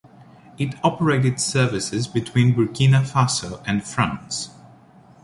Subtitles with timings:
[0.57, 4.49] It operated services between Burkina Faso and France.